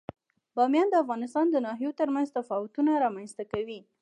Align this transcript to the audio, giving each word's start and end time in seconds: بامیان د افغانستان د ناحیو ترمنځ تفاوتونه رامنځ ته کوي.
بامیان 0.55 0.87
د 0.89 0.95
افغانستان 1.03 1.45
د 1.49 1.55
ناحیو 1.65 1.97
ترمنځ 1.99 2.27
تفاوتونه 2.37 2.91
رامنځ 3.05 3.29
ته 3.37 3.43
کوي. 3.51 3.79